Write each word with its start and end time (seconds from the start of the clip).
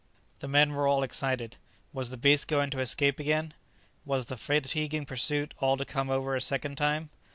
The 0.39 0.47
men 0.47 0.71
were 0.73 0.87
all 0.87 1.03
excited. 1.03 1.57
Was 1.93 2.09
the 2.09 2.17
beast 2.17 2.47
going 2.47 2.71
to 2.71 2.79
escape 2.79 3.19
again? 3.19 3.53
Was 4.03 4.25
the 4.25 4.35
fatiguing 4.35 5.05
pursuit 5.05 5.53
all 5.59 5.77
to 5.77 5.85
come 5.85 6.09
over 6.09 6.35
a 6.35 6.41
second 6.41 6.75
time? 6.79 7.11